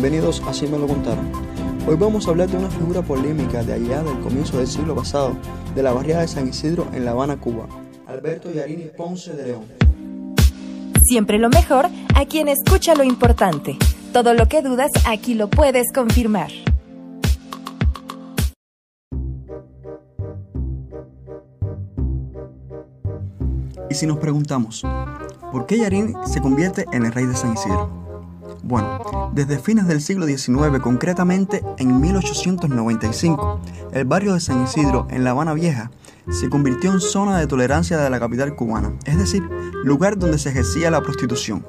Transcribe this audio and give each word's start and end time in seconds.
Bienvenidos 0.00 0.40
a 0.46 0.50
Así 0.50 0.66
me 0.66 0.78
lo 0.78 0.86
contaron. 0.86 1.30
Hoy 1.86 1.94
vamos 1.94 2.26
a 2.26 2.30
hablar 2.30 2.48
de 2.48 2.56
una 2.56 2.70
figura 2.70 3.02
polémica 3.02 3.62
de 3.62 3.74
allá 3.74 4.02
del 4.02 4.18
comienzo 4.20 4.56
del 4.56 4.66
siglo 4.66 4.94
pasado, 4.94 5.36
de 5.74 5.82
la 5.82 5.92
barriada 5.92 6.22
de 6.22 6.28
San 6.28 6.48
Isidro 6.48 6.88
en 6.94 7.04
La 7.04 7.10
Habana, 7.10 7.38
Cuba. 7.38 7.68
Alberto 8.06 8.50
Yarini 8.50 8.84
Ponce 8.96 9.34
de 9.34 9.48
León. 9.48 9.64
Siempre 11.02 11.38
lo 11.38 11.50
mejor 11.50 11.88
a 12.14 12.24
quien 12.24 12.48
escucha 12.48 12.94
lo 12.94 13.04
importante. 13.04 13.76
Todo 14.10 14.32
lo 14.32 14.48
que 14.48 14.62
dudas 14.62 14.90
aquí 15.06 15.34
lo 15.34 15.50
puedes 15.50 15.92
confirmar. 15.92 16.50
Y 23.90 23.94
si 23.94 24.06
nos 24.06 24.16
preguntamos, 24.16 24.82
¿por 25.52 25.66
qué 25.66 25.76
Yarini 25.76 26.14
se 26.24 26.40
convierte 26.40 26.86
en 26.90 27.04
el 27.04 27.12
rey 27.12 27.26
de 27.26 27.36
San 27.36 27.52
Isidro? 27.52 27.99
Bueno, 28.70 29.32
desde 29.34 29.58
fines 29.58 29.88
del 29.88 30.00
siglo 30.00 30.26
XIX, 30.26 30.78
concretamente 30.80 31.64
en 31.78 32.00
1895, 32.00 33.60
el 33.90 34.04
barrio 34.04 34.34
de 34.34 34.38
San 34.38 34.62
Isidro, 34.62 35.08
en 35.10 35.24
La 35.24 35.30
Habana 35.30 35.54
Vieja, 35.54 35.90
se 36.30 36.48
convirtió 36.48 36.92
en 36.92 37.00
zona 37.00 37.40
de 37.40 37.48
tolerancia 37.48 37.98
de 37.98 38.08
la 38.08 38.20
capital 38.20 38.54
cubana, 38.54 38.92
es 39.06 39.18
decir, 39.18 39.42
lugar 39.82 40.16
donde 40.18 40.38
se 40.38 40.50
ejercía 40.50 40.88
la 40.92 41.02
prostitución. 41.02 41.66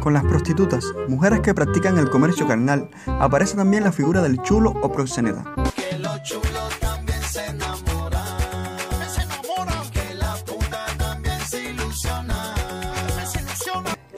Con 0.00 0.14
las 0.14 0.24
prostitutas, 0.24 0.86
mujeres 1.06 1.40
que 1.40 1.52
practican 1.52 1.98
el 1.98 2.08
comercio 2.08 2.48
carnal, 2.48 2.88
aparece 3.06 3.56
también 3.58 3.84
la 3.84 3.92
figura 3.92 4.22
del 4.22 4.40
chulo 4.40 4.72
o 4.82 4.90
proxeneta. 4.90 5.44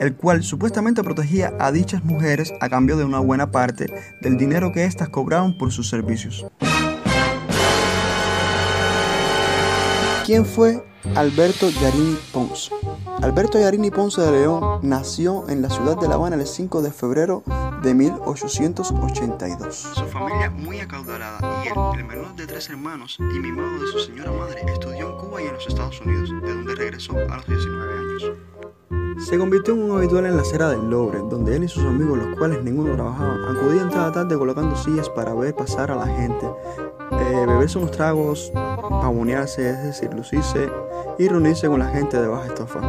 El 0.01 0.15
cual 0.15 0.43
supuestamente 0.43 1.03
protegía 1.03 1.53
a 1.59 1.71
dichas 1.71 2.03
mujeres 2.03 2.51
a 2.59 2.69
cambio 2.69 2.97
de 2.97 3.05
una 3.05 3.19
buena 3.19 3.51
parte 3.51 3.85
del 4.19 4.35
dinero 4.35 4.71
que 4.71 4.83
éstas 4.83 5.09
cobraban 5.09 5.55
por 5.59 5.71
sus 5.71 5.89
servicios. 5.89 6.43
¿Quién 10.25 10.43
fue 10.43 10.83
Alberto 11.15 11.69
Yarini 11.69 12.17
Ponce? 12.33 12.71
Alberto 13.21 13.59
Yarini 13.59 13.91
Ponce 13.91 14.21
de 14.21 14.31
León 14.31 14.79
nació 14.81 15.47
en 15.49 15.61
la 15.61 15.69
ciudad 15.69 15.97
de 15.97 16.07
La 16.07 16.15
Habana 16.15 16.35
el 16.35 16.47
5 16.47 16.81
de 16.81 16.91
febrero 16.91 17.43
de 17.83 17.93
1882. 17.93 19.75
Su 19.75 20.05
familia 20.05 20.49
muy 20.49 20.79
acaudalada 20.79 21.63
y 21.63 21.67
él, 21.67 21.73
el 21.99 22.05
menor 22.05 22.35
de 22.35 22.47
tres 22.47 22.69
hermanos 22.69 23.17
y 23.19 23.39
mimado 23.39 23.79
de 23.79 23.91
su 23.91 23.99
señora 23.99 24.31
madre, 24.31 24.63
estudió 24.67 25.11
en 25.11 25.17
Cuba 25.17 25.43
y 25.43 25.45
en 25.45 25.53
los 25.53 25.67
Estados 25.67 26.01
Unidos, 26.01 26.29
de 26.41 26.53
donde 26.55 26.73
regresó 26.73 27.13
a 27.13 27.37
los 27.37 27.45
19 27.45 27.93
años. 27.93 28.50
Se 29.25 29.37
convirtió 29.37 29.75
en 29.75 29.83
un 29.83 29.97
habitual 29.97 30.25
en 30.25 30.35
la 30.35 30.41
acera 30.41 30.69
del 30.69 30.89
Lobre, 30.89 31.19
donde 31.29 31.55
él 31.55 31.63
y 31.63 31.67
sus 31.67 31.83
amigos, 31.83 32.17
los 32.17 32.37
cuales 32.37 32.63
ninguno 32.63 32.93
trabajaba, 32.95 33.51
acudían 33.51 33.89
cada 33.89 34.11
tarde 34.11 34.37
colocando 34.37 34.75
sillas 34.75 35.09
para 35.09 35.33
ver 35.33 35.55
pasar 35.55 35.91
a 35.91 35.95
la 35.95 36.07
gente, 36.07 36.45
eh, 37.11 37.45
beberse 37.47 37.77
unos 37.77 37.91
tragos, 37.91 38.51
pavonearse, 38.53 39.69
es 39.69 39.83
decir, 39.83 40.13
lucirse 40.13 40.69
y 41.19 41.27
reunirse 41.27 41.67
con 41.67 41.79
la 41.79 41.89
gente 41.89 42.19
de 42.19 42.27
baja 42.27 42.47
estofa. 42.47 42.81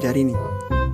Yarini, 0.00 0.34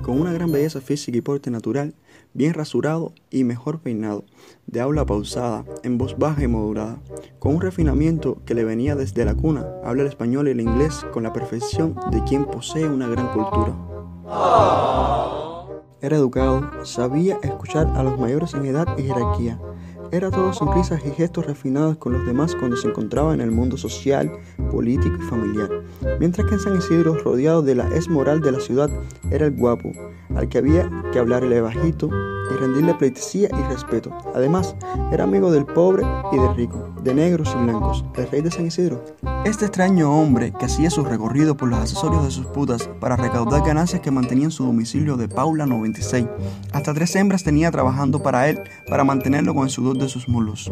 con 0.03 0.21
una 0.21 0.31
gran 0.33 0.51
belleza 0.51 0.81
física 0.81 1.17
y 1.17 1.21
porte 1.21 1.49
natural, 1.49 1.95
bien 2.33 2.53
rasurado 2.53 3.13
y 3.31 3.43
mejor 3.43 3.79
peinado, 3.79 4.23
de 4.67 4.81
habla 4.81 5.05
pausada, 5.05 5.65
en 5.81 5.97
voz 5.97 6.17
baja 6.17 6.43
y 6.43 6.47
modulada, 6.47 7.01
con 7.39 7.55
un 7.55 7.61
refinamiento 7.61 8.37
que 8.45 8.53
le 8.53 8.63
venía 8.63 8.95
desde 8.95 9.25
la 9.25 9.33
cuna, 9.33 9.65
habla 9.83 10.03
el 10.03 10.09
español 10.09 10.47
y 10.47 10.51
el 10.51 10.61
inglés 10.61 11.05
con 11.11 11.23
la 11.23 11.33
perfección 11.33 11.95
de 12.11 12.23
quien 12.23 12.45
posee 12.45 12.87
una 12.87 13.07
gran 13.07 13.33
cultura. 13.33 13.96
Era 16.01 16.17
educado, 16.17 16.85
sabía 16.85 17.39
escuchar 17.41 17.87
a 17.95 18.03
los 18.03 18.19
mayores 18.19 18.53
en 18.53 18.65
edad 18.65 18.97
y 18.97 19.03
jerarquía. 19.03 19.59
Era 20.11 20.31
todo 20.31 20.53
sonrisas 20.53 21.01
y 21.05 21.11
gestos 21.11 21.45
refinados 21.45 21.97
con 21.97 22.13
los 22.13 22.25
demás 22.25 22.55
cuando 22.55 22.77
se 22.77 22.87
encontraba 22.87 23.33
en 23.33 23.41
el 23.41 23.51
mundo 23.51 23.77
social, 23.77 24.31
político 24.71 25.17
y 25.19 25.25
familiar. 25.25 25.69
Mientras 26.19 26.47
que 26.47 26.53
en 26.53 26.59
San 26.61 26.77
Isidro, 26.77 27.17
rodeado 27.17 27.61
de 27.61 27.75
la 27.75 27.87
es 27.89 28.07
moral 28.07 28.41
de 28.41 28.53
la 28.53 28.59
ciudad, 28.59 28.89
era 29.31 29.45
el 29.45 29.55
guapo, 29.55 29.91
al 30.35 30.47
que 30.47 30.59
había 30.59 30.89
que 31.11 31.19
hablarle 31.19 31.59
bajito 31.59 32.09
y 32.49 32.57
rendirle 32.57 32.93
pleitesía 32.93 33.49
y 33.51 33.73
respeto. 33.73 34.15
Además, 34.33 34.75
era 35.11 35.25
amigo 35.25 35.51
del 35.51 35.65
pobre 35.65 36.03
y 36.31 36.37
del 36.37 36.55
rico, 36.55 36.93
de 37.03 37.13
negros 37.13 37.53
y 37.57 37.63
blancos, 37.63 38.05
el 38.15 38.29
rey 38.29 38.41
de 38.41 38.51
San 38.51 38.65
Isidro. 38.65 39.03
Este 39.45 39.65
extraño 39.65 40.11
hombre 40.11 40.53
que 40.57 40.65
hacía 40.65 40.89
su 40.89 41.03
recorrido 41.03 41.55
por 41.55 41.69
los 41.69 41.79
accesorios 41.79 42.23
de 42.23 42.31
sus 42.31 42.45
putas 42.47 42.89
para 42.99 43.15
recaudar 43.15 43.65
ganancias 43.65 44.01
que 44.01 44.11
mantenían 44.11 44.51
su 44.51 44.65
domicilio 44.65 45.17
de 45.17 45.27
Paula 45.27 45.65
96. 45.65 46.25
Hasta 46.71 46.93
tres 46.93 47.15
hembras 47.15 47.43
tenía 47.43 47.71
trabajando 47.71 48.21
para 48.21 48.49
él 48.49 48.59
para 48.89 49.03
mantenerlo 49.03 49.53
con 49.53 49.63
el 49.63 49.69
de 49.97 50.09
sus 50.09 50.27
mulos. 50.27 50.71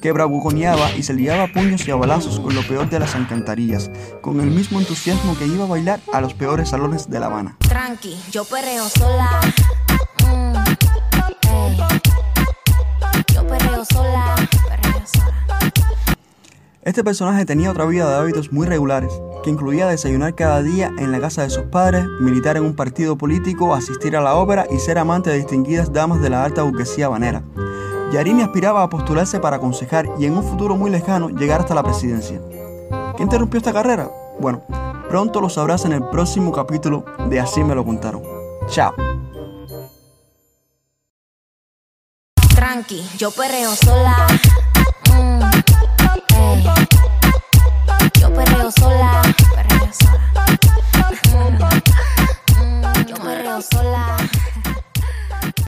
Que 0.00 0.12
bravuconeaba 0.12 0.92
y 0.96 1.02
se 1.02 1.14
liaba 1.14 1.44
a 1.44 1.52
puños 1.52 1.86
y 1.86 1.90
a 1.90 1.96
balazos 1.96 2.40
con 2.40 2.54
lo 2.54 2.66
peor 2.66 2.88
de 2.88 2.98
las 2.98 3.14
alcantarillas, 3.14 3.90
con 4.20 4.40
el 4.40 4.50
mismo 4.50 4.80
entusiasmo 4.80 5.36
que 5.38 5.46
iba 5.46 5.64
a 5.64 5.68
bailar 5.68 6.00
a 6.12 6.20
los 6.20 6.34
peores 6.34 6.70
salones 6.70 7.08
de 7.08 7.20
La 7.20 7.26
Habana. 7.26 7.56
Tranqui, 7.60 8.16
yo 8.30 8.44
perreo 8.44 8.88
sola. 8.88 9.40
Mm. 10.26 10.54
Yo 13.34 13.46
perreo 13.46 13.84
sola. 13.84 14.34
Perreo 14.68 15.02
sola. 15.06 15.72
Este 16.82 17.04
personaje 17.04 17.44
tenía 17.44 17.70
otra 17.70 17.86
vida 17.86 18.08
de 18.08 18.16
hábitos 18.16 18.52
muy 18.52 18.66
regulares, 18.66 19.12
que 19.44 19.50
incluía 19.50 19.86
desayunar 19.86 20.34
cada 20.34 20.62
día 20.62 20.90
en 20.98 21.12
la 21.12 21.20
casa 21.20 21.42
de 21.42 21.50
sus 21.50 21.64
padres, 21.64 22.04
militar 22.20 22.56
en 22.56 22.64
un 22.64 22.74
partido 22.74 23.16
político, 23.16 23.72
asistir 23.74 24.16
a 24.16 24.20
la 24.20 24.34
ópera 24.34 24.66
y 24.68 24.78
ser 24.78 24.98
amante 24.98 25.30
de 25.30 25.36
distinguidas 25.36 25.92
damas 25.92 26.20
de 26.20 26.30
la 26.30 26.44
alta 26.44 26.64
burguesía 26.64 27.06
habanera. 27.06 27.44
Yarini 28.12 28.42
aspiraba 28.42 28.82
a 28.82 28.90
postularse 28.90 29.40
para 29.40 29.56
aconsejar 29.56 30.06
y 30.18 30.26
en 30.26 30.36
un 30.36 30.44
futuro 30.44 30.76
muy 30.76 30.90
lejano 30.90 31.30
llegar 31.30 31.60
hasta 31.60 31.74
la 31.74 31.82
presidencia. 31.82 32.42
¿Qué 33.16 33.22
interrumpió 33.22 33.56
esta 33.56 33.72
carrera? 33.72 34.10
Bueno, 34.38 34.62
pronto 35.08 35.40
lo 35.40 35.48
sabrás 35.48 35.86
en 35.86 35.92
el 35.92 36.04
próximo 36.08 36.52
capítulo 36.52 37.06
de 37.30 37.40
Así 37.40 37.64
me 37.64 37.74
lo 37.74 37.84
contaron. 37.84 38.22
Chao. 38.68 38.94
Tranqui, 42.54 43.02
yo 43.16 43.30
sola. 43.30 44.26